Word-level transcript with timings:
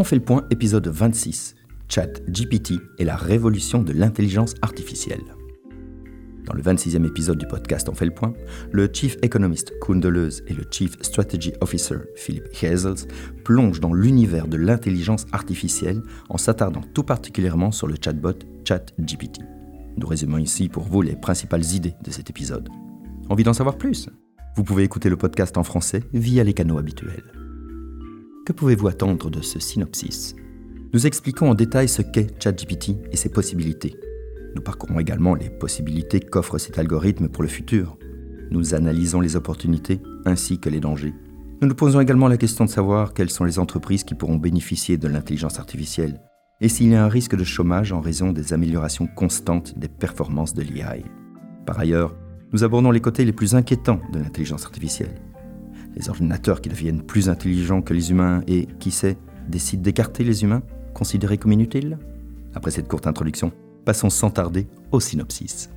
On 0.00 0.04
fait 0.04 0.16
le 0.16 0.22
point 0.22 0.46
épisode 0.48 0.88
26. 0.88 1.56
Chat 1.86 2.22
GPT 2.26 2.80
et 2.98 3.04
la 3.04 3.16
révolution 3.16 3.82
de 3.82 3.92
l'intelligence 3.92 4.54
artificielle. 4.62 5.20
Dans 6.46 6.54
le 6.54 6.62
26e 6.62 7.06
épisode 7.06 7.36
du 7.36 7.46
podcast 7.46 7.86
On 7.90 7.94
fait 7.94 8.06
le 8.06 8.14
point, 8.14 8.32
le 8.72 8.88
Chief 8.90 9.18
Economist 9.22 9.78
Koen 9.78 10.00
Deleuze 10.00 10.42
et 10.46 10.54
le 10.54 10.64
Chief 10.70 10.96
Strategy 11.02 11.52
Officer 11.60 11.98
Philippe 12.16 12.48
Hazels 12.62 13.06
plongent 13.44 13.80
dans 13.80 13.92
l'univers 13.92 14.48
de 14.48 14.56
l'intelligence 14.56 15.26
artificielle 15.32 16.00
en 16.30 16.38
s'attardant 16.38 16.82
tout 16.94 17.04
particulièrement 17.04 17.70
sur 17.70 17.86
le 17.86 17.96
chatbot 18.02 18.38
ChatGPT. 18.66 19.42
Nous 19.98 20.06
résumons 20.06 20.38
ici 20.38 20.70
pour 20.70 20.84
vous 20.84 21.02
les 21.02 21.14
principales 21.14 21.74
idées 21.74 21.96
de 22.02 22.10
cet 22.10 22.30
épisode. 22.30 22.70
Envie 23.28 23.44
d'en 23.44 23.52
savoir 23.52 23.76
plus? 23.76 24.08
Vous 24.56 24.64
pouvez 24.64 24.82
écouter 24.82 25.10
le 25.10 25.18
podcast 25.18 25.58
en 25.58 25.62
français 25.62 26.02
via 26.14 26.42
les 26.42 26.54
canaux 26.54 26.78
habituels. 26.78 27.39
Que 28.50 28.54
pouvez-vous 28.56 28.88
attendre 28.88 29.30
de 29.30 29.42
ce 29.42 29.60
synopsis? 29.60 30.34
Nous 30.92 31.06
expliquons 31.06 31.50
en 31.50 31.54
détail 31.54 31.88
ce 31.88 32.02
qu'est 32.02 32.34
ChatGPT 32.42 32.96
et 33.12 33.16
ses 33.16 33.28
possibilités. 33.28 33.94
Nous 34.56 34.60
parcourons 34.60 34.98
également 34.98 35.36
les 35.36 35.48
possibilités 35.48 36.18
qu'offre 36.18 36.58
cet 36.58 36.76
algorithme 36.76 37.28
pour 37.28 37.44
le 37.44 37.48
futur. 37.48 37.96
Nous 38.50 38.74
analysons 38.74 39.20
les 39.20 39.36
opportunités 39.36 40.00
ainsi 40.24 40.58
que 40.58 40.68
les 40.68 40.80
dangers. 40.80 41.14
Nous 41.62 41.68
nous 41.68 41.76
posons 41.76 42.00
également 42.00 42.26
la 42.26 42.38
question 42.38 42.64
de 42.64 42.70
savoir 42.70 43.14
quelles 43.14 43.30
sont 43.30 43.44
les 43.44 43.60
entreprises 43.60 44.02
qui 44.02 44.16
pourront 44.16 44.34
bénéficier 44.34 44.96
de 44.96 45.06
l'intelligence 45.06 45.60
artificielle 45.60 46.20
et 46.60 46.68
s'il 46.68 46.90
y 46.90 46.96
a 46.96 47.04
un 47.04 47.08
risque 47.08 47.36
de 47.36 47.44
chômage 47.44 47.92
en 47.92 48.00
raison 48.00 48.32
des 48.32 48.52
améliorations 48.52 49.06
constantes 49.06 49.78
des 49.78 49.86
performances 49.86 50.54
de 50.54 50.62
l'IA. 50.62 50.96
Par 51.66 51.78
ailleurs, 51.78 52.16
nous 52.52 52.64
abordons 52.64 52.90
les 52.90 53.00
côtés 53.00 53.24
les 53.24 53.32
plus 53.32 53.54
inquiétants 53.54 54.00
de 54.12 54.18
l'intelligence 54.18 54.64
artificielle. 54.64 55.29
Les 55.96 56.08
ordinateurs 56.08 56.60
qui 56.60 56.68
deviennent 56.68 57.02
plus 57.02 57.28
intelligents 57.28 57.82
que 57.82 57.94
les 57.94 58.10
humains 58.10 58.42
et, 58.46 58.66
qui 58.78 58.90
sait, 58.90 59.18
décident 59.48 59.82
d'écarter 59.82 60.24
les 60.24 60.42
humains, 60.42 60.62
considérés 60.94 61.38
comme 61.38 61.52
inutiles? 61.52 61.98
Après 62.54 62.70
cette 62.70 62.88
courte 62.88 63.06
introduction, 63.06 63.52
passons 63.84 64.10
sans 64.10 64.30
tarder 64.30 64.66
au 64.92 65.00
synopsis. 65.00 65.70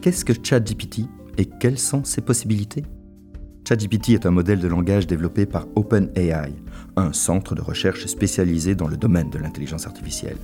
Qu'est-ce 0.00 0.24
que 0.24 0.32
ChatGPT 0.32 1.02
et 1.38 1.46
quelles 1.46 1.78
sont 1.78 2.04
ses 2.04 2.20
possibilités? 2.20 2.84
ChatGPT 3.66 4.10
est 4.10 4.26
un 4.26 4.32
modèle 4.32 4.58
de 4.58 4.66
langage 4.66 5.06
développé 5.06 5.46
par 5.46 5.66
OpenAI, 5.76 6.52
un 6.96 7.12
centre 7.12 7.54
de 7.54 7.62
recherche 7.62 8.06
spécialisé 8.06 8.74
dans 8.74 8.88
le 8.88 8.96
domaine 8.96 9.30
de 9.30 9.38
l'intelligence 9.38 9.86
artificielle. 9.86 10.38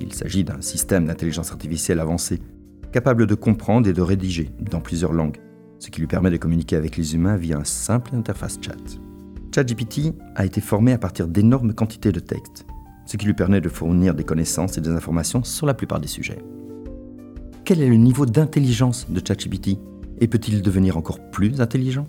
Il 0.00 0.12
s'agit 0.12 0.44
d'un 0.44 0.60
système 0.60 1.06
d'intelligence 1.06 1.52
artificielle 1.52 2.00
avancé 2.00 2.40
capable 2.92 3.26
de 3.26 3.34
comprendre 3.34 3.88
et 3.88 3.92
de 3.92 4.02
rédiger 4.02 4.50
dans 4.60 4.80
plusieurs 4.80 5.12
langues, 5.12 5.38
ce 5.78 5.90
qui 5.90 6.00
lui 6.00 6.06
permet 6.06 6.30
de 6.30 6.36
communiquer 6.36 6.76
avec 6.76 6.96
les 6.96 7.14
humains 7.14 7.36
via 7.36 7.58
un 7.58 7.64
simple 7.64 8.14
interface 8.14 8.58
chat. 8.60 8.98
ChatGPT 9.54 10.14
a 10.34 10.44
été 10.44 10.60
formé 10.60 10.92
à 10.92 10.98
partir 10.98 11.28
d'énormes 11.28 11.74
quantités 11.74 12.12
de 12.12 12.20
textes, 12.20 12.66
ce 13.06 13.16
qui 13.16 13.26
lui 13.26 13.34
permet 13.34 13.60
de 13.60 13.68
fournir 13.68 14.14
des 14.14 14.24
connaissances 14.24 14.78
et 14.78 14.80
des 14.80 14.90
informations 14.90 15.44
sur 15.44 15.66
la 15.66 15.74
plupart 15.74 16.00
des 16.00 16.08
sujets. 16.08 16.42
Quel 17.64 17.80
est 17.80 17.88
le 17.88 17.96
niveau 17.96 18.26
d'intelligence 18.26 19.10
de 19.10 19.22
ChatGPT 19.26 19.78
et 20.20 20.28
peut-il 20.28 20.62
devenir 20.62 20.96
encore 20.96 21.30
plus 21.30 21.60
intelligent? 21.60 22.06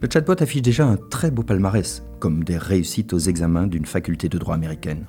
Le 0.00 0.08
chatbot 0.12 0.40
affiche 0.40 0.62
déjà 0.62 0.86
un 0.86 0.96
très 0.96 1.30
beau 1.30 1.42
palmarès, 1.42 2.02
comme 2.20 2.44
des 2.44 2.58
réussites 2.58 3.12
aux 3.12 3.18
examens 3.18 3.66
d'une 3.66 3.86
faculté 3.86 4.28
de 4.28 4.38
droit 4.38 4.54
américaine. 4.54 5.06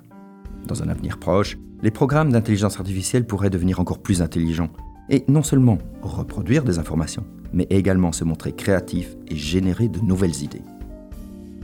Dans 0.65 0.81
un 0.81 0.89
avenir 0.89 1.19
proche, 1.19 1.57
les 1.83 1.91
programmes 1.91 2.31
d'intelligence 2.31 2.77
artificielle 2.77 3.27
pourraient 3.27 3.49
devenir 3.49 3.79
encore 3.79 4.01
plus 4.01 4.21
intelligents 4.21 4.69
et 5.09 5.23
non 5.27 5.43
seulement 5.43 5.77
reproduire 6.01 6.63
des 6.63 6.79
informations, 6.79 7.25
mais 7.53 7.67
également 7.69 8.11
se 8.11 8.23
montrer 8.23 8.51
créatif 8.51 9.15
et 9.27 9.35
générer 9.35 9.87
de 9.87 9.99
nouvelles 9.99 10.43
idées. 10.43 10.61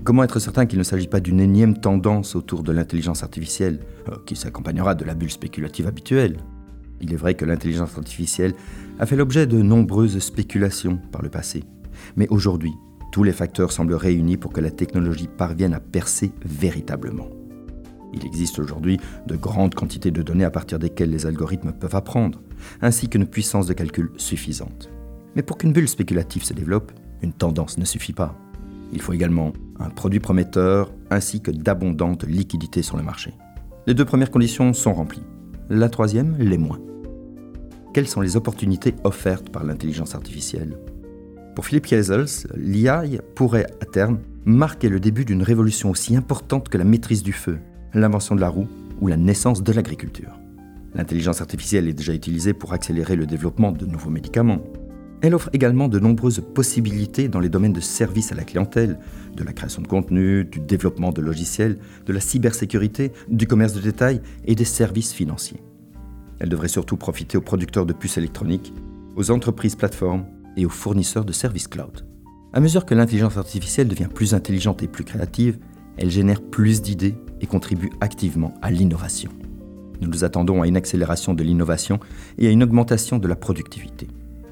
Comment 0.03 0.23
être 0.23 0.39
certain 0.39 0.65
qu'il 0.65 0.79
ne 0.79 0.83
s'agit 0.83 1.07
pas 1.07 1.21
d'une 1.21 1.39
énième 1.39 1.77
tendance 1.77 2.35
autour 2.35 2.63
de 2.63 2.73
l'intelligence 2.73 3.23
artificielle, 3.23 3.79
euh, 4.09 4.15
qui 4.25 4.35
s'accompagnera 4.35 4.95
de 4.95 5.05
la 5.05 5.15
bulle 5.15 5.31
spéculative 5.31 5.87
habituelle? 5.87 6.37
Il 6.99 7.13
est 7.13 7.17
vrai 7.17 7.35
que 7.35 7.45
l'intelligence 7.45 7.97
artificielle 7.97 8.53
a 8.99 9.05
fait 9.05 9.15
l'objet 9.15 9.47
de 9.47 9.61
nombreuses 9.61 10.19
spéculations 10.19 10.99
par 11.11 11.21
le 11.21 11.29
passé. 11.29 11.63
Mais 12.17 12.27
aujourd'hui, 12.29 12.73
tous 13.13 13.23
les 13.23 13.31
facteurs 13.31 13.71
semblent 13.71 13.93
réunis 13.93 14.37
pour 14.37 14.51
que 14.51 14.61
la 14.61 14.71
technologie 14.71 15.29
parvienne 15.29 15.73
à 15.73 15.79
percer 15.79 16.31
véritablement. 16.43 17.29
Il 18.13 18.25
existe 18.25 18.59
aujourd'hui 18.59 18.99
de 19.27 19.35
grandes 19.35 19.75
quantités 19.75 20.11
de 20.11 20.21
données 20.21 20.43
à 20.43 20.51
partir 20.51 20.79
desquelles 20.79 21.09
les 21.09 21.25
algorithmes 21.25 21.73
peuvent 21.73 21.95
apprendre, 21.95 22.41
ainsi 22.81 23.09
qu'une 23.09 23.25
puissance 23.25 23.67
de 23.67 23.73
calcul 23.73 24.11
suffisante. 24.17 24.89
Mais 25.35 25.41
pour 25.41 25.57
qu'une 25.57 25.73
bulle 25.73 25.87
spéculative 25.87 26.43
se 26.43 26.53
développe, 26.53 26.91
une 27.21 27.33
tendance 27.33 27.77
ne 27.77 27.85
suffit 27.85 28.13
pas. 28.13 28.37
Il 28.91 29.01
faut 29.01 29.13
également 29.13 29.53
un 29.79 29.89
produit 29.89 30.19
prometteur 30.19 30.93
ainsi 31.09 31.41
que 31.41 31.51
d'abondantes 31.51 32.25
liquidités 32.25 32.83
sur 32.83 32.97
le 32.97 33.03
marché. 33.03 33.33
Les 33.87 33.93
deux 33.93 34.05
premières 34.05 34.31
conditions 34.31 34.73
sont 34.73 34.93
remplies. 34.93 35.23
La 35.69 35.89
troisième, 35.89 36.35
les 36.37 36.57
moins. 36.57 36.79
Quelles 37.93 38.07
sont 38.07 38.21
les 38.21 38.35
opportunités 38.37 38.95
offertes 39.03 39.49
par 39.49 39.63
l'intelligence 39.63 40.15
artificielle? 40.15 40.77
Pour 41.55 41.65
Philippe 41.65 41.85
Kiesels, 41.85 42.47
l'IA 42.55 43.03
pourrait 43.35 43.67
à 43.81 43.85
terme 43.85 44.19
marquer 44.45 44.89
le 44.89 44.99
début 44.99 45.25
d'une 45.25 45.43
révolution 45.43 45.89
aussi 45.89 46.15
importante 46.15 46.69
que 46.69 46.77
la 46.77 46.83
maîtrise 46.83 47.23
du 47.23 47.33
feu, 47.33 47.59
l'invention 47.93 48.35
de 48.35 48.41
la 48.41 48.49
roue 48.49 48.67
ou 49.01 49.07
la 49.07 49.17
naissance 49.17 49.63
de 49.63 49.71
l'agriculture. 49.71 50.39
L'intelligence 50.95 51.41
artificielle 51.41 51.87
est 51.87 51.93
déjà 51.93 52.13
utilisée 52.13 52.53
pour 52.53 52.73
accélérer 52.73 53.15
le 53.15 53.25
développement 53.25 53.71
de 53.71 53.85
nouveaux 53.85 54.09
médicaments. 54.09 54.59
Elle 55.21 55.35
offre 55.35 55.49
également 55.53 55.87
de 55.87 55.99
nombreuses 55.99 56.43
possibilités 56.53 57.29
dans 57.29 57.39
les 57.39 57.49
domaines 57.49 57.73
de 57.73 57.79
services 57.79 58.31
à 58.31 58.35
la 58.35 58.43
clientèle, 58.43 58.99
de 59.35 59.43
la 59.43 59.53
création 59.53 59.81
de 59.81 59.87
contenu, 59.87 60.43
du 60.43 60.59
développement 60.59 61.11
de 61.11 61.21
logiciels, 61.21 61.77
de 62.05 62.13
la 62.13 62.19
cybersécurité, 62.19 63.11
du 63.29 63.47
commerce 63.47 63.73
de 63.73 63.79
détail 63.79 64.21
et 64.45 64.55
des 64.55 64.65
services 64.65 65.13
financiers. 65.13 65.61
Elle 66.39 66.49
devrait 66.49 66.67
surtout 66.67 66.97
profiter 66.97 67.37
aux 67.37 67.41
producteurs 67.41 67.85
de 67.85 67.93
puces 67.93 68.17
électroniques, 68.17 68.73
aux 69.15 69.31
entreprises 69.31 69.75
plateformes 69.75 70.25
et 70.57 70.65
aux 70.65 70.69
fournisseurs 70.69 71.25
de 71.25 71.31
services 71.31 71.67
cloud. 71.67 72.05
À 72.51 72.59
mesure 72.59 72.85
que 72.85 72.93
l'intelligence 72.93 73.37
artificielle 73.37 73.87
devient 73.87 74.09
plus 74.13 74.33
intelligente 74.33 74.83
et 74.83 74.87
plus 74.87 75.05
créative, 75.05 75.57
elle 75.97 76.11
génère 76.11 76.41
plus 76.41 76.81
d'idées 76.81 77.15
et 77.43 77.47
contribue 77.47 77.91
activement 78.01 78.55
à 78.63 78.71
l'innovation. 78.71 79.29
Nous 80.01 80.09
nous 80.09 80.23
attendons 80.23 80.61
à 80.61 80.67
une 80.67 80.77
accélération 80.77 81.33
de 81.33 81.43
l'innovation 81.43 81.99
et 82.37 82.47
à 82.47 82.49
une 82.49 82.63
augmentation 82.63 83.19
de 83.19 83.27
la 83.27 83.35
productivité. 83.35 84.07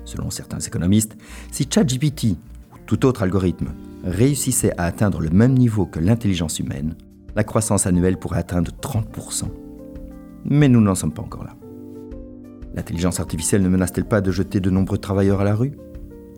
Selon 0.05 0.29
certains 0.29 0.59
économistes, 0.59 1.17
si 1.51 1.67
ChatGPT 1.69 2.37
ou 2.73 2.77
tout 2.85 3.05
autre 3.05 3.23
algorithme 3.23 3.69
réussissait 4.03 4.73
à 4.77 4.85
atteindre 4.85 5.21
le 5.21 5.29
même 5.29 5.53
niveau 5.53 5.85
que 5.85 5.99
l'intelligence 5.99 6.59
humaine, 6.59 6.95
la 7.35 7.43
croissance 7.43 7.87
annuelle 7.87 8.17
pourrait 8.17 8.39
atteindre 8.39 8.71
30%. 8.81 9.45
Mais 10.45 10.67
nous 10.67 10.81
n'en 10.81 10.95
sommes 10.95 11.13
pas 11.13 11.21
encore 11.21 11.45
là. 11.45 11.55
L'intelligence 12.73 13.19
artificielle 13.19 13.61
ne 13.61 13.69
menace-t-elle 13.69 14.07
pas 14.07 14.21
de 14.21 14.31
jeter 14.31 14.59
de 14.59 14.69
nombreux 14.69 14.97
travailleurs 14.97 15.41
à 15.41 15.45
la 15.45 15.55
rue? 15.55 15.73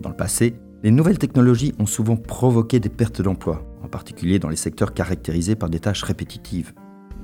Dans 0.00 0.10
le 0.10 0.16
passé, 0.16 0.54
les 0.82 0.90
nouvelles 0.90 1.18
technologies 1.18 1.74
ont 1.78 1.86
souvent 1.86 2.16
provoqué 2.16 2.80
des 2.80 2.88
pertes 2.88 3.22
d'emplois, 3.22 3.64
en 3.84 3.88
particulier 3.88 4.38
dans 4.38 4.48
les 4.48 4.56
secteurs 4.56 4.94
caractérisés 4.94 5.54
par 5.54 5.70
des 5.70 5.80
tâches 5.80 6.02
répétitives. 6.02 6.72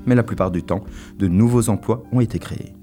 Mais 0.06 0.14
la 0.14 0.22
plupart 0.22 0.50
du 0.50 0.62
temps, 0.62 0.84
de 1.18 1.28
nouveaux 1.28 1.68
emplois 1.68 2.02
ont 2.12 2.20
été 2.20 2.38
créés. 2.38 2.74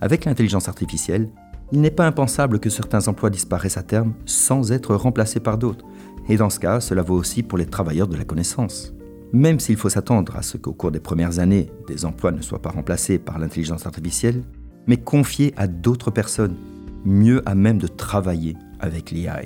Avec 0.00 0.24
l'intelligence 0.24 0.68
artificielle, 0.68 1.30
il 1.72 1.80
n'est 1.80 1.90
pas 1.90 2.06
impensable 2.06 2.60
que 2.60 2.70
certains 2.70 3.08
emplois 3.08 3.30
disparaissent 3.30 3.78
à 3.78 3.82
terme 3.82 4.14
sans 4.26 4.70
être 4.70 4.94
remplacés 4.94 5.40
par 5.40 5.58
d'autres. 5.58 5.84
Et 6.28 6.36
dans 6.36 6.50
ce 6.50 6.60
cas, 6.60 6.80
cela 6.80 7.02
vaut 7.02 7.16
aussi 7.16 7.42
pour 7.42 7.58
les 7.58 7.66
travailleurs 7.66 8.08
de 8.08 8.16
la 8.16 8.24
connaissance. 8.24 8.94
Même 9.32 9.58
s'il 9.58 9.76
faut 9.76 9.88
s'attendre 9.88 10.36
à 10.36 10.42
ce 10.42 10.56
qu'au 10.56 10.72
cours 10.72 10.92
des 10.92 11.00
premières 11.00 11.38
années, 11.38 11.70
des 11.88 12.04
emplois 12.04 12.30
ne 12.30 12.42
soient 12.42 12.62
pas 12.62 12.70
remplacés 12.70 13.18
par 13.18 13.38
l'intelligence 13.38 13.86
artificielle, 13.86 14.42
mais 14.86 14.96
confiés 14.96 15.52
à 15.56 15.66
d'autres 15.66 16.10
personnes, 16.10 16.56
mieux 17.04 17.42
à 17.46 17.54
même 17.54 17.78
de 17.78 17.86
travailler 17.86 18.56
avec 18.78 19.10
l'IA. 19.10 19.40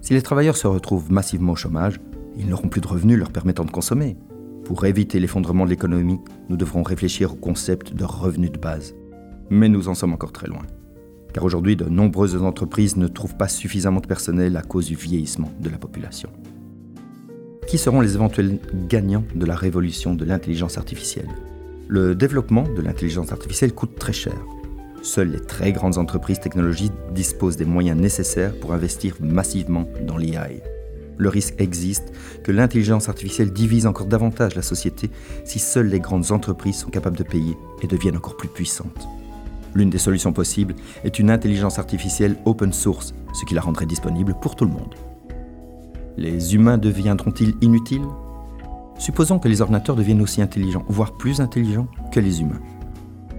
Si 0.00 0.14
les 0.14 0.22
travailleurs 0.22 0.56
se 0.56 0.68
retrouvent 0.68 1.10
massivement 1.10 1.52
au 1.52 1.56
chômage, 1.56 2.00
ils 2.38 2.48
n'auront 2.48 2.68
plus 2.68 2.80
de 2.80 2.88
revenus 2.88 3.18
leur 3.18 3.30
permettant 3.30 3.64
de 3.64 3.70
consommer. 3.70 4.16
Pour 4.64 4.84
éviter 4.84 5.20
l'effondrement 5.20 5.64
de 5.64 5.70
l'économie, 5.70 6.20
nous 6.48 6.56
devrons 6.56 6.82
réfléchir 6.82 7.32
au 7.32 7.36
concept 7.36 7.94
de 7.94 8.04
revenu 8.04 8.50
de 8.50 8.58
base. 8.58 8.94
Mais 9.48 9.68
nous 9.68 9.88
en 9.88 9.94
sommes 9.94 10.12
encore 10.12 10.32
très 10.32 10.48
loin. 10.48 10.62
Car 11.32 11.44
aujourd'hui, 11.44 11.76
de 11.76 11.84
nombreuses 11.84 12.42
entreprises 12.42 12.96
ne 12.96 13.06
trouvent 13.06 13.36
pas 13.36 13.48
suffisamment 13.48 14.00
de 14.00 14.06
personnel 14.06 14.56
à 14.56 14.62
cause 14.62 14.86
du 14.86 14.96
vieillissement 14.96 15.52
de 15.60 15.70
la 15.70 15.78
population. 15.78 16.30
Qui 17.66 17.78
seront 17.78 18.00
les 18.00 18.14
éventuels 18.14 18.58
gagnants 18.88 19.24
de 19.34 19.46
la 19.46 19.54
révolution 19.54 20.14
de 20.14 20.24
l'intelligence 20.24 20.78
artificielle? 20.78 21.28
Le 21.88 22.14
développement 22.14 22.64
de 22.64 22.82
l'intelligence 22.82 23.32
artificielle 23.32 23.72
coûte 23.72 23.96
très 23.96 24.12
cher. 24.12 24.34
Seules 25.02 25.30
les 25.30 25.40
très 25.40 25.72
grandes 25.72 25.98
entreprises 25.98 26.40
technologiques 26.40 26.92
disposent 27.12 27.56
des 27.56 27.64
moyens 27.64 28.00
nécessaires 28.00 28.58
pour 28.58 28.72
investir 28.72 29.16
massivement 29.20 29.88
dans 30.04 30.16
l'IA. 30.16 30.48
Le 31.18 31.28
risque 31.28 31.54
existe 31.58 32.12
que 32.44 32.52
l'intelligence 32.52 33.08
artificielle 33.08 33.52
divise 33.52 33.86
encore 33.86 34.06
davantage 34.06 34.54
la 34.54 34.62
société 34.62 35.10
si 35.44 35.58
seules 35.58 35.88
les 35.88 36.00
grandes 36.00 36.30
entreprises 36.32 36.76
sont 36.76 36.90
capables 36.90 37.16
de 37.16 37.22
payer 37.22 37.56
et 37.82 37.86
deviennent 37.86 38.16
encore 38.16 38.36
plus 38.36 38.48
puissantes. 38.48 39.08
L'une 39.74 39.90
des 39.90 39.98
solutions 39.98 40.32
possibles 40.32 40.74
est 41.04 41.18
une 41.18 41.30
intelligence 41.30 41.78
artificielle 41.78 42.36
open 42.44 42.72
source, 42.72 43.14
ce 43.32 43.44
qui 43.44 43.54
la 43.54 43.60
rendrait 43.60 43.86
disponible 43.86 44.34
pour 44.40 44.56
tout 44.56 44.64
le 44.64 44.72
monde. 44.72 44.94
Les 46.16 46.54
humains 46.54 46.78
deviendront-ils 46.78 47.54
inutiles? 47.60 48.06
Supposons 48.98 49.38
que 49.38 49.48
les 49.48 49.60
ordinateurs 49.60 49.96
deviennent 49.96 50.22
aussi 50.22 50.40
intelligents, 50.40 50.84
voire 50.88 51.18
plus 51.18 51.40
intelligents 51.42 51.88
que 52.10 52.20
les 52.20 52.40
humains. 52.40 52.60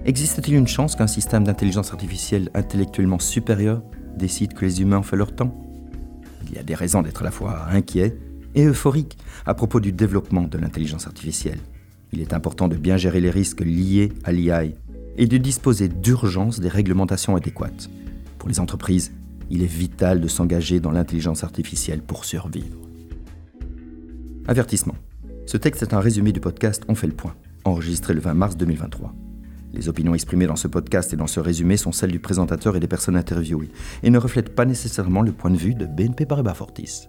Existe-t-il 0.04 0.56
une 0.56 0.68
chance 0.68 0.94
qu'un 0.94 1.08
système 1.08 1.42
d'intelligence 1.42 1.92
artificielle 1.92 2.50
intellectuellement 2.54 3.18
supérieur 3.18 3.82
décide 4.16 4.54
que 4.54 4.64
les 4.64 4.80
humains 4.80 4.98
ont 4.98 5.02
fait 5.02 5.16
leur 5.16 5.34
temps? 5.34 5.67
Il 6.48 6.56
y 6.56 6.58
a 6.58 6.62
des 6.62 6.74
raisons 6.74 7.02
d'être 7.02 7.22
à 7.22 7.24
la 7.24 7.30
fois 7.30 7.66
inquiet 7.70 8.16
et 8.54 8.64
euphorique 8.64 9.18
à 9.46 9.54
propos 9.54 9.80
du 9.80 9.92
développement 9.92 10.42
de 10.42 10.58
l'intelligence 10.58 11.06
artificielle. 11.06 11.60
Il 12.12 12.20
est 12.20 12.32
important 12.32 12.68
de 12.68 12.76
bien 12.76 12.96
gérer 12.96 13.20
les 13.20 13.30
risques 13.30 13.60
liés 13.60 14.12
à 14.24 14.32
l'IA 14.32 14.64
et 15.16 15.26
de 15.26 15.36
disposer 15.36 15.88
d'urgence 15.88 16.60
des 16.60 16.68
réglementations 16.68 17.36
adéquates. 17.36 17.90
Pour 18.38 18.48
les 18.48 18.60
entreprises, 18.60 19.12
il 19.50 19.62
est 19.62 19.66
vital 19.66 20.20
de 20.20 20.28
s'engager 20.28 20.80
dans 20.80 20.90
l'intelligence 20.90 21.44
artificielle 21.44 22.02
pour 22.02 22.24
survivre. 22.24 22.78
Avertissement. 24.46 24.94
Ce 25.46 25.56
texte 25.56 25.82
est 25.82 25.94
un 25.94 26.00
résumé 26.00 26.32
du 26.32 26.40
podcast 26.40 26.82
On 26.88 26.94
fait 26.94 27.06
le 27.06 27.14
point, 27.14 27.34
enregistré 27.64 28.14
le 28.14 28.20
20 28.20 28.34
mars 28.34 28.56
2023. 28.56 29.14
Les 29.72 29.88
opinions 29.88 30.14
exprimées 30.14 30.46
dans 30.46 30.56
ce 30.56 30.68
podcast 30.68 31.12
et 31.12 31.16
dans 31.16 31.26
ce 31.26 31.40
résumé 31.40 31.76
sont 31.76 31.92
celles 31.92 32.12
du 32.12 32.20
présentateur 32.20 32.76
et 32.76 32.80
des 32.80 32.88
personnes 32.88 33.16
interviewées, 33.16 33.70
et 34.02 34.10
ne 34.10 34.18
reflètent 34.18 34.54
pas 34.54 34.64
nécessairement 34.64 35.22
le 35.22 35.32
point 35.32 35.50
de 35.50 35.56
vue 35.56 35.74
de 35.74 35.86
BNP 35.86 36.26
Paribas 36.26 36.54
Fortis. 36.54 37.08